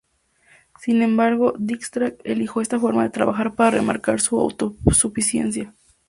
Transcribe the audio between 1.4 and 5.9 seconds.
Dijkstra eligió esta forma de trabajar para remarcar su autosuficiencia.